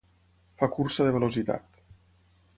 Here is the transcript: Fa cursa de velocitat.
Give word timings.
Fa 0.61 0.69
cursa 0.77 1.07
de 1.09 1.13
velocitat. 1.19 1.81